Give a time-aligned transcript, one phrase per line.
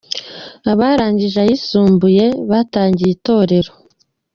[0.71, 3.71] Abarangije ayisumbuye batangiye Itorero